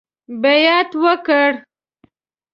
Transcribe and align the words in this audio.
بیعت 0.41 0.89
وکړ. 1.03 1.49